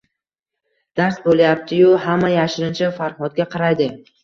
Dars 0.99 1.19
bo`layapti-yu, 1.25 1.93
hamma 2.07 2.33
yashirincha 2.33 2.91
Farhodga 2.99 3.51
qaraydi 3.55 3.93